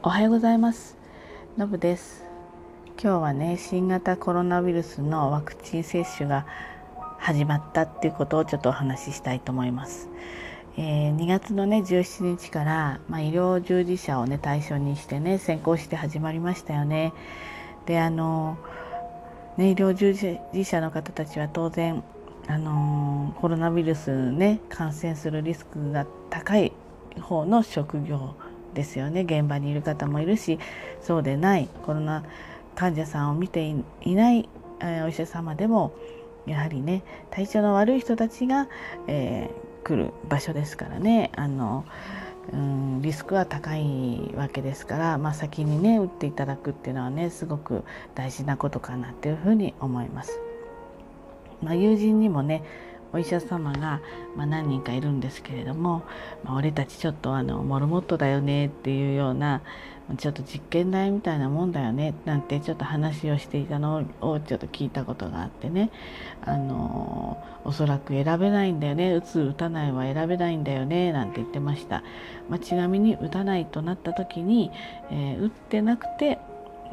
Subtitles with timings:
[0.00, 0.96] おはようございます。
[1.56, 2.22] のぶです。
[3.02, 6.46] 今日はね新型コロナウイルスのワクチン接種が
[7.18, 10.08] 始まったっていうことをちょっとお話ししたいと思います、
[10.76, 17.12] えー、2月のね17日から、まあ、医療従事者をね対象にしてね先行して始まりましたよね。
[17.86, 18.56] であの
[19.56, 22.04] ね医療従事者の方たちは当然
[22.46, 26.72] あのコロナウイルスね感染するリスクが高い
[27.20, 28.36] 方の職業
[28.74, 30.58] ですよね現場にいる方もいるし
[31.02, 32.24] そうでないコロナ
[32.74, 34.48] 患者さんを見ていない
[35.04, 35.92] お医者様でも
[36.46, 38.68] やはりね体調の悪い人たちが、
[39.06, 41.84] えー、来る場所ですからねあの、
[42.52, 50.38] うん、リスクは高いわけですから、まあ、先にね打っていただくっていうのはねすごく大事なことかなっていうふうに思います。
[51.62, 52.62] まあ、友人にもね
[53.12, 54.00] お医者様が、
[54.36, 56.04] まあ、何人かいるんですけれども、
[56.44, 59.62] まあ、俺たちちょっとあのモルモットだよねっていうような
[60.16, 65.90] ちょっと実験台みたいなもんだよねなんてちょっと話をしていたのをちょっと聞いたことがあってね。
[66.42, 69.12] あのおそらく選べないんだよね。
[69.12, 72.02] 打つ打たないは選べないんだよねなんて言ってました、
[72.48, 74.70] まあ、ちなみに打たないとなった時に、
[75.10, 76.38] えー、打ってなくて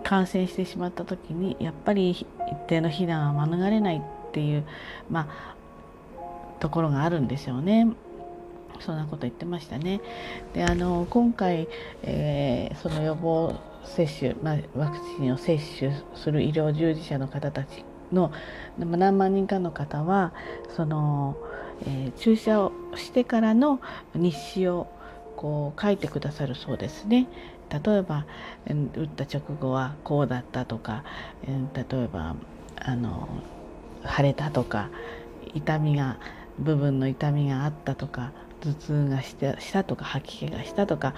[0.03, 2.27] 感染してしまった時にやっぱり一
[2.67, 4.65] 定の避難は免れないっていう
[5.09, 5.55] まあ
[6.65, 7.87] ところがあるんでしょうね。
[8.79, 10.01] そんなこと言ってましたね。
[10.55, 11.67] であの今回、
[12.01, 18.31] えー、その予防接種、まあ、ワクチンを接種する医療従事者の方たちの
[18.79, 20.33] 何万人かの方は
[20.75, 21.37] その、
[21.85, 23.79] えー、注射をしてからの
[24.15, 24.87] 日誌を
[25.35, 27.27] こう書いてくださるそうですね。
[27.69, 28.25] 例えば
[28.67, 31.03] 打った直後はこうだったとか
[31.45, 32.35] 例えば
[32.77, 33.29] あの
[34.17, 34.89] 腫れたとか
[35.53, 36.17] 痛みが
[36.59, 41.13] 部分の痛みがあったとか頭痛がしたしたとか吐き気がしたとか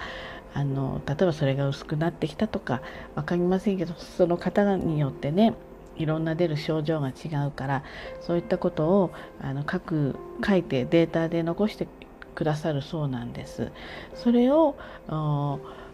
[0.54, 2.82] あの例えばそれが薄くなってきたとか
[3.14, 5.54] 分かりませんけどその方によってね
[5.96, 7.84] いろんな出る症状が違うから
[8.20, 9.10] そういったことを
[9.40, 10.16] あの書く
[10.46, 11.88] 書いてデータで残して
[12.34, 13.72] くださるそうなんです。
[14.14, 14.76] それを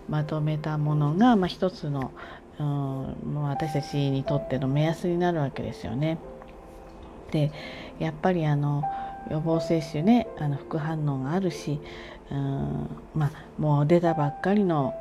[0.08, 2.12] まとめたものが、まあ、一つの
[2.58, 6.18] 私たちにとっての目安になるわけですよね。
[7.30, 7.50] で
[7.98, 8.82] やっぱりあの
[9.30, 11.80] 予防接種ねあの副反応があるし
[12.30, 14.94] うんまあもう出たばっかりの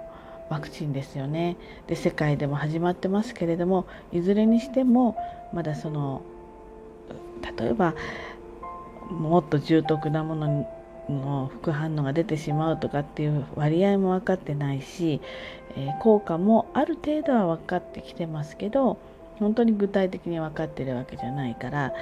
[0.50, 1.56] ワクチンですよね。
[1.88, 5.18] で世界でも始まってますけれどもいずれにしても
[5.54, 6.22] まだその
[7.58, 7.96] 例えば
[9.10, 10.68] もっと重篤なもの
[11.10, 15.22] の副反応が出てしまうとかっていう割合も分かってないし、
[15.76, 18.98] えー、効果もある程度は分かってきてますけど
[19.40, 21.94] 本当に具体的に分かってるわけじゃないから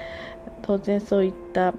[0.62, 1.74] 当然そういった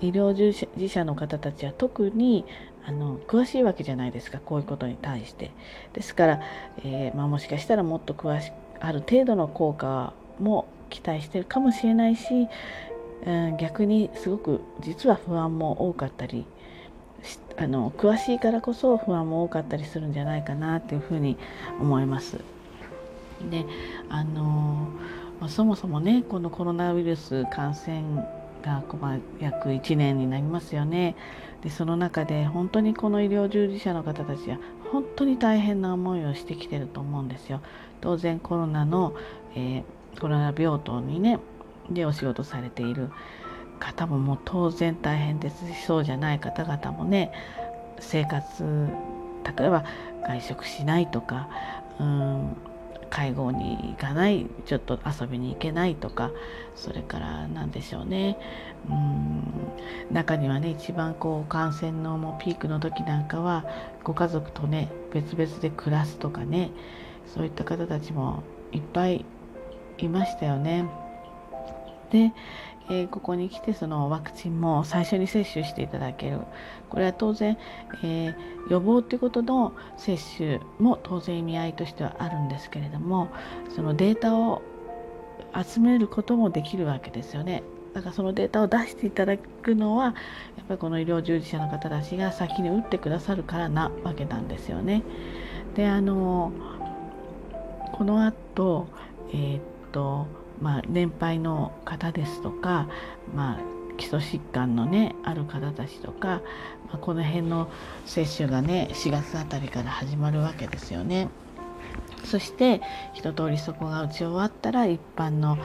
[0.00, 2.44] 医療従事者の方たちは特に
[2.84, 5.50] あの詳しいわけじゃないですかこういうことに対して。
[5.92, 6.40] ですから、
[6.84, 12.48] えー、まあ、もしかしたらもっと詳しある程度の効果も期待してるかもしれないし、
[13.26, 16.46] うん、逆にすごく実は不安も多かったり
[17.56, 21.36] あの詳しいからこそ不安も多かったりするんじゃないかなっていうふうに
[21.80, 22.38] 思います。
[23.50, 23.64] で
[24.08, 24.88] あの
[25.40, 28.26] まあ、そもそもねこのコロナウイルス感染
[28.68, 28.82] が
[29.40, 31.16] 約1年になりますよね。
[31.62, 34.58] でその中で本当にこの医療従事者の方たちは
[34.92, 37.60] 本当に大変な思いをしてきてると思うんですよ。
[38.00, 39.14] 当然コロナの、
[39.56, 41.40] えー、コロナ病棟にね
[41.90, 43.10] でお仕事されている
[43.80, 47.32] 方ももう当然大変ですしそうじゃない方々もね
[47.98, 48.88] 生活
[49.56, 49.84] 例えば
[50.26, 51.48] 外食しないとか
[51.98, 52.56] うん
[53.08, 56.30] 会合に行かないちょっと遊びに行けないとか
[56.74, 58.38] それから何でしょうね
[58.88, 63.64] うん中にはね一番こう感染のもうピークの時なんかは
[64.04, 66.70] ご家族とね別々で暮らすとかね
[67.26, 68.42] そういった方たちも
[68.72, 69.24] いっぱい
[69.98, 71.07] いましたよね。
[72.10, 72.32] で、
[72.90, 76.40] えー、ここに来てそのワクチンも最初に接種していただける
[76.88, 77.58] これは当然、
[78.02, 83.28] えー、予防ということの接種も当然意味合いとしてはあるんですけれども
[83.74, 84.62] そのデータを
[85.54, 87.62] 集めることもできるわけですよね。
[87.94, 90.14] だからそのデータを出していただくのはやっ
[90.68, 95.02] ぱりこの医療従事者の方たちが先に打ってくださるからなわけなんですよね。
[95.74, 96.52] であの
[97.92, 98.86] この後
[99.32, 99.60] えー、っ
[99.90, 100.26] と
[100.60, 102.88] まあ、年配の方ですとか、
[103.34, 103.60] まあ、
[103.96, 106.40] 基礎疾患のねある方たちとか、
[106.88, 107.70] まあ、この辺の
[108.06, 111.28] 接種がね4月あたりから始まるわけですよね。
[112.24, 112.82] そして
[113.14, 115.56] 一通りそこが打ち終わったら一般の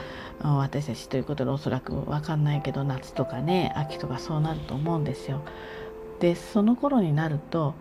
[0.42, 5.42] 私たちということでおそらく分かんないけど夏とかね秋とかそうなると思うんですよ。
[6.20, 7.74] でその頃になると、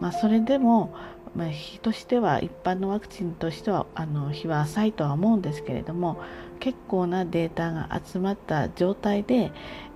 [0.00, 0.94] まあ、それでも
[1.34, 6.20] まあ、日としては一般のワクチンとしてはあの日は浅いとは思うんですけれども
[6.58, 9.52] 結構なデータが集まった状態で、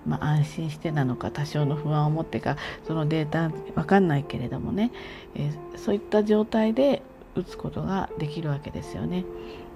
[0.07, 4.93] まあ、安心してなのか多少の不安を持ってかそのデータ分かんないけれどもね、
[5.35, 7.03] えー、そういった状態で
[7.35, 9.25] 打つことができるわけですよね。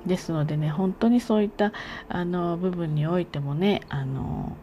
[0.06, 1.72] ですのでね本当にそういった
[2.08, 4.56] あの部分においてもねあの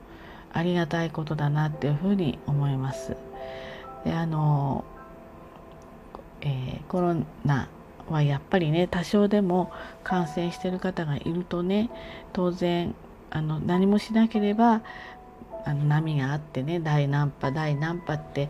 [0.53, 3.17] ありがたいことだなっていうふうに思います。
[4.05, 4.85] であの
[6.45, 7.67] えー、コロナ
[8.09, 9.71] はやっぱりね多少でも
[10.03, 11.89] 感染してる方がいるとね
[12.33, 12.93] 当然
[13.31, 14.81] あの何もしなければ
[15.65, 18.49] あの波があってね第何波第何波って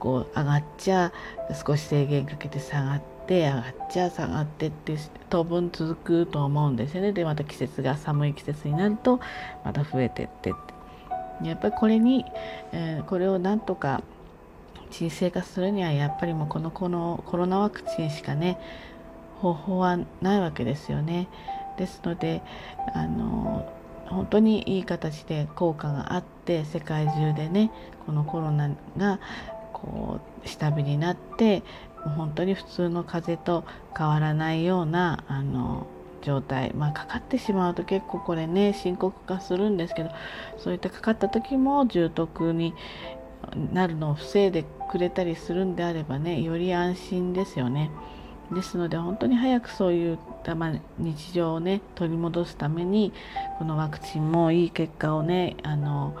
[0.00, 1.12] こう上がっちゃ
[1.64, 4.96] 少し制限かけて下がって上がっちゃ下がってって
[5.28, 7.12] 当分続くと思うんですよね。
[7.12, 9.20] でまた季節が寒い季節になると
[9.64, 10.80] また増えてってって。
[11.42, 12.24] やっぱりこれに、
[12.72, 14.02] えー、これをなんとか
[14.90, 18.58] 沈静化するにはやっぱりもうこのこのコロナワクチンしかね
[19.40, 21.28] 方法はないわけですよね。
[21.78, 22.42] ですので
[22.92, 23.72] あの
[24.06, 27.70] 本当にいい形で効果があって世界中でね
[28.06, 29.20] このコロナが
[29.72, 31.62] こう下火になって
[32.16, 33.64] 本当に普通の風邪と
[33.96, 35.86] 変わらないようなあの
[36.22, 40.10] 状態まあかかってしまうと結構これね深刻化するんですけど
[40.58, 42.74] そういったかかった時も重篤に
[43.72, 47.90] なるのを防いでくれたりするんであればねより安心ですよね。
[48.52, 53.12] ですので本当に早くそういった、ま、日常をね取り戻すために
[53.58, 56.16] このワクチンもいい結果をねあの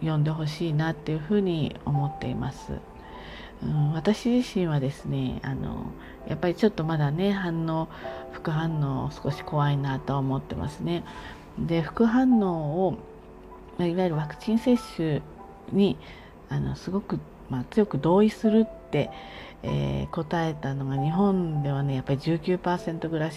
[0.00, 2.74] 読んでほしいなっていうふうに思っています。
[3.62, 5.92] うん、私自身はですねあの
[6.28, 7.88] やっぱりちょっとまだね反応
[8.32, 11.04] 副反応少し怖いなと思ってますね。
[11.58, 12.98] で副反応を
[13.78, 15.20] いわゆるワクチン接種
[15.72, 15.98] に
[16.50, 17.18] あのすごく、
[17.48, 19.10] まあ、強く同意するって、
[19.62, 23.32] えー、答えたのが日本ではねやっぱり19%ぐらい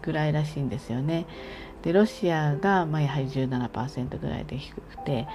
[0.00, 1.26] ぐらいらしいんですよね。
[1.82, 5.26] でロシアが、まあ、やはり17%ぐらいで低くて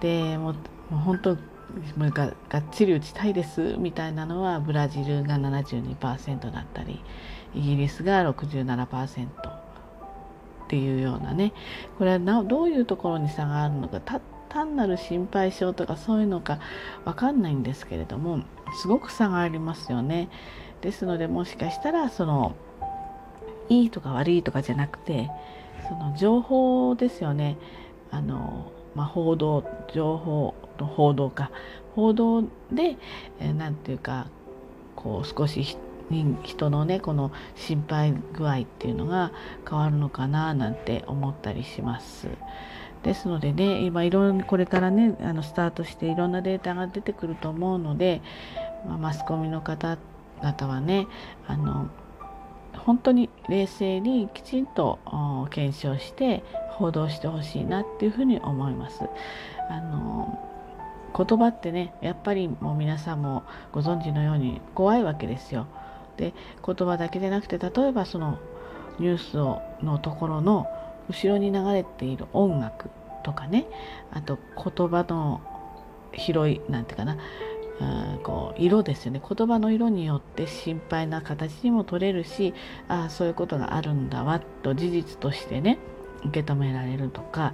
[0.00, 0.54] でもう
[0.90, 1.36] 本当
[1.96, 7.00] もうががっちり打ちたいですみたいなのはブラジルが72%だったり
[7.54, 11.52] イギリスが67%っていうようなね
[11.98, 16.58] これはなどういうところに差があるのかた単なる心配性とかそういうのか
[17.04, 18.40] 分かんないんですけれども
[18.80, 20.28] すごく差がありますよね。
[20.80, 22.54] ですのでもしかしたらその
[23.68, 25.30] いいとか悪いとかじゃなくて
[25.88, 27.56] その情報ですよね。
[28.10, 31.50] あのまあ、報道情報の報道か
[31.94, 32.48] 報道で
[32.78, 32.96] 何、
[33.40, 34.28] えー、て言うか
[34.94, 35.76] こう少し
[36.10, 39.32] 人のねこの心配具合っていうのが
[39.68, 42.28] 変わるのかななんて思ったりします。
[43.06, 48.20] ですのでね今いろんこれからねあのスタートしていろんなデータが出てくると思うので、
[48.84, 51.06] まあ、マスコミの方々はね
[51.46, 51.88] あの
[52.76, 54.98] 本当に冷静にきちんと
[55.50, 59.04] 検証して報道してほしいなっていうふうに思います。
[59.70, 60.38] あの
[61.16, 65.68] 言葉ってねやっぱりもう皆さんもご存知のように怖いわけですよ。
[66.16, 68.38] で言葉だけでなくて例えばその
[68.98, 70.66] ニュースをのところの
[71.08, 72.90] 後ろに流れている音楽
[73.24, 73.66] とかね。
[74.12, 75.40] あと言葉の
[76.12, 77.22] 広い何て言うかな。
[77.78, 79.20] うんこう色ですよね。
[79.20, 82.54] 言葉の色によって心配な形にも取れるし
[82.88, 85.78] ああそういうことがあるんだわと事実としてね
[86.24, 87.52] 受け止められるとか。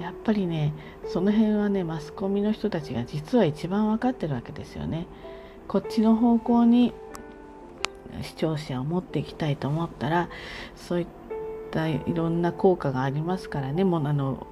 [0.00, 0.72] やっぱりね
[1.06, 5.06] その辺はねマスコミの人たちが実は一番分かってるわけですよね。
[5.68, 6.94] こっちの方向に
[8.22, 10.30] 視聴者を持っていきたいと思ったら
[10.74, 11.19] そういった
[11.88, 14.46] いろんな効果がありますからねもうあの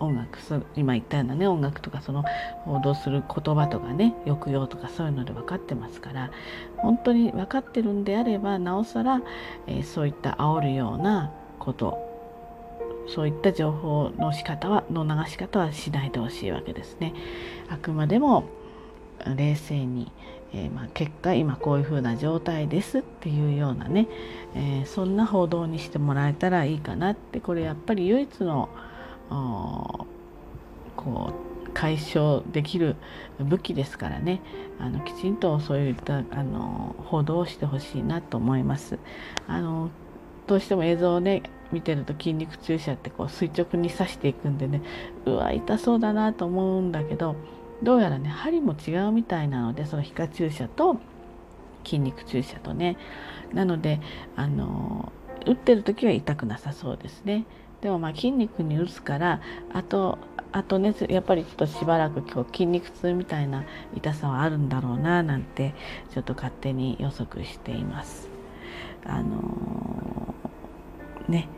[0.00, 0.38] 音楽
[0.76, 2.24] 今言ったようなね音楽とかその
[2.64, 6.30] 報道する言葉とかね抑揚とかそういうので分かってますから
[6.78, 9.22] 本当に分かってるんであればなおさら、
[9.66, 12.10] えー、そういった煽るようなこと
[13.08, 17.12] そういった情報の仕方はの流し方はしないでほしいわけですね。
[17.68, 18.44] あくまでも
[19.36, 20.12] 冷静に、
[20.52, 24.08] えー、まあ、結果今こういうふうな状態ですっていうようなね、
[24.54, 28.68] えー、そんな報道にしてもらえたらいいかなってこれやっぱり唯一の
[30.96, 31.32] こ
[31.66, 32.96] う解消できる
[33.38, 34.40] 武器ですからね
[34.78, 38.98] あのきちんとそういったあの報道をしてほしいなと思います。
[39.46, 39.90] あの
[40.46, 44.82] どうしても映像をね見てると筋肉注射ってこう垂直に刺していくんでね
[45.24, 47.36] うわ痛そうだなと思うんだけど
[47.82, 50.98] どうやらね針も違うみたいなのでその皮下注射と
[51.84, 52.96] 筋肉注射とね。
[53.52, 54.00] なので
[54.36, 55.12] あの
[55.46, 57.46] 打ってる時は痛くなさそうですね。
[57.80, 59.40] でもまあ筋肉に打つから
[59.72, 60.18] あと
[60.52, 63.64] あとねやっぱりちょっとしばらく今日筋肉痛みたいな
[63.96, 65.74] 痛さはあるんだろうななんて
[66.12, 68.28] ちょっと勝手に予測しています。
[69.04, 71.48] あのー、ね。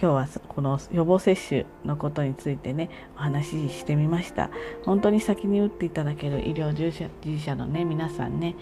[0.00, 4.48] 今日はこの予防接種のことについてねお話ししてみました
[4.86, 8.56] 本当に先に打っていただける医療従事者のね皆さんね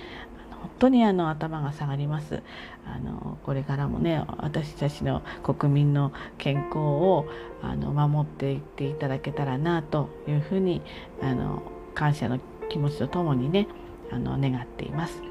[0.50, 2.42] 本当にあの頭が下がります
[2.84, 7.26] あのこれからもね私たちの国民の健康を
[7.62, 10.82] あの守っていっていただけたらなというふうに
[11.22, 11.62] あの
[11.94, 13.68] 感謝の気持ちとともにね
[14.10, 15.22] あの願っています。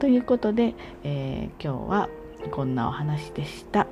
[0.00, 2.08] ということで、えー、今日は
[2.50, 3.86] こんなお話でした。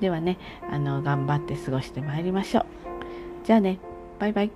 [0.00, 0.38] ではね
[0.70, 2.66] あの頑張って過ごしてまいりましょう。
[3.44, 3.78] じゃあね
[4.18, 4.50] バイバイ。